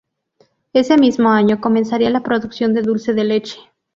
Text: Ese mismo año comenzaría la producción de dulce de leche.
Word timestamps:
Ese 0.73 0.97
mismo 0.97 1.29
año 1.29 1.61
comenzaría 1.61 2.09
la 2.09 2.23
producción 2.23 2.73
de 2.73 2.81
dulce 2.81 3.13
de 3.13 3.23
leche. 3.23 3.59